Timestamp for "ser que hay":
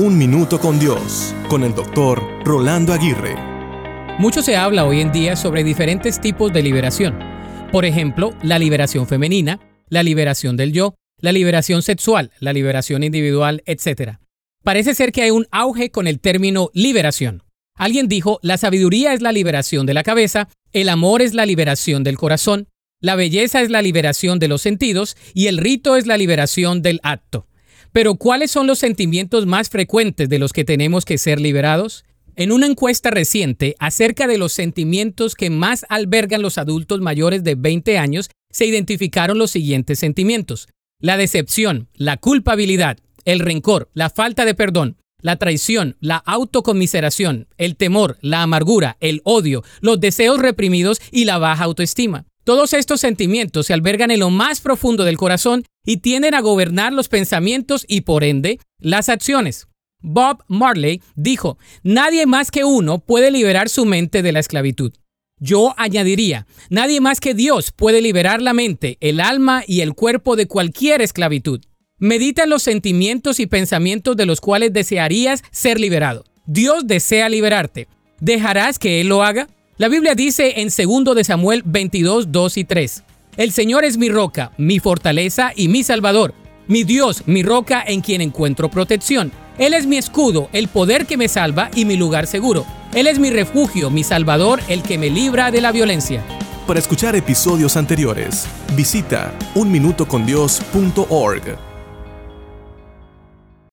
14.94-15.32